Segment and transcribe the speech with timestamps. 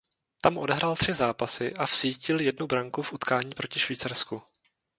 [0.41, 4.41] Tam odehrál tři zápasy a vsítil jednu branku v utkání proti Švýcarsku.